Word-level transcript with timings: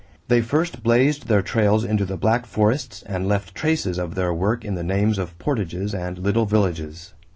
They 0.29 0.41
first 0.41 0.81
blazed 0.81 1.27
their 1.27 1.43
trails 1.43 1.83
into 1.83 2.05
the 2.05 2.17
black 2.17 2.47
forests 2.47 3.03
and 3.05 3.27
left 3.27 3.53
traces 3.53 3.99
of 3.99 4.15
their 4.15 4.33
work 4.33 4.65
in 4.65 4.73
the 4.73 4.83
names 4.83 5.19
of 5.19 5.37
portages 5.37 5.93
and 5.93 6.17
little 6.17 6.47
villages. 6.47 7.13